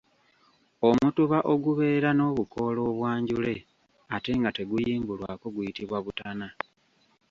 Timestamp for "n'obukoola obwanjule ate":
2.13-4.31